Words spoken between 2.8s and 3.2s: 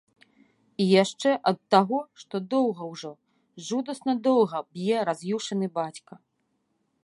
ўжо,